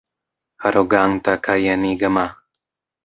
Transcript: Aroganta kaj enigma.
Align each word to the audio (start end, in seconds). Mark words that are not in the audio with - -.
Aroganta 0.69 1.35
kaj 1.49 1.59
enigma. 1.75 2.25